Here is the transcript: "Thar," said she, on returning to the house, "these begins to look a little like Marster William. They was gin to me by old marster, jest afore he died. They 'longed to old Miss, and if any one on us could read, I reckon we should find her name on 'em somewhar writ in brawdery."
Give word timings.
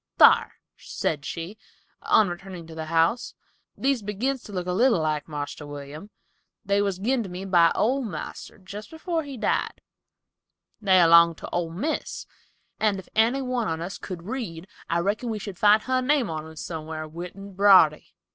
"Thar," 0.17 0.53
said 0.77 1.25
she, 1.25 1.59
on 2.01 2.27
returning 2.27 2.65
to 2.65 2.73
the 2.73 2.85
house, 2.87 3.35
"these 3.77 4.01
begins 4.01 4.41
to 4.41 4.51
look 4.51 4.65
a 4.65 4.71
little 4.73 5.01
like 5.03 5.27
Marster 5.27 5.67
William. 5.67 6.09
They 6.65 6.81
was 6.81 6.97
gin 6.97 7.21
to 7.21 7.29
me 7.29 7.45
by 7.45 7.71
old 7.75 8.07
marster, 8.07 8.57
jest 8.57 8.91
afore 8.93 9.21
he 9.21 9.37
died. 9.37 9.79
They 10.81 11.03
'longed 11.05 11.37
to 11.37 11.49
old 11.51 11.75
Miss, 11.75 12.25
and 12.79 12.97
if 12.97 13.09
any 13.13 13.43
one 13.43 13.67
on 13.67 13.79
us 13.79 13.99
could 13.99 14.23
read, 14.23 14.67
I 14.89 14.97
reckon 15.01 15.29
we 15.29 15.37
should 15.37 15.59
find 15.59 15.83
her 15.83 16.01
name 16.01 16.31
on 16.31 16.47
'em 16.47 16.55
somewhar 16.55 17.07
writ 17.07 17.35
in 17.35 17.53
brawdery." 17.53 18.15